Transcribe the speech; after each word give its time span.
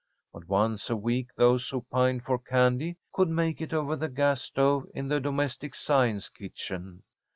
But 0.33 0.47
once 0.47 0.89
a 0.89 0.95
week 0.95 1.27
those 1.37 1.69
who 1.69 1.83
pined 1.91 2.23
for 2.23 2.39
candy 2.39 2.97
could 3.13 3.29
make 3.29 3.61
it 3.61 3.71
over 3.71 3.95
the 3.95 4.09
gas 4.09 4.41
stove 4.41 4.87
in 4.95 5.07
the 5.09 5.19
Domestic 5.19 5.75
Science 5.75 6.27
kitchen. 6.27 7.03